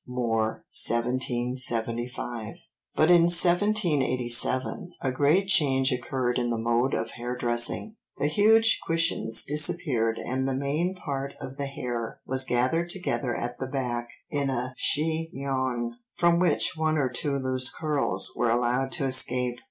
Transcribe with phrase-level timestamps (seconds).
[0.07, 2.55] More, 1775.)
[2.95, 8.79] But in 1787 a great change occurred in the mode of hair dressing, the huge
[8.87, 14.07] cushions disappeared and the main part of the hair was gathered together at the back
[14.31, 19.59] in a chignon from which one or two loose curls were allowed to escape.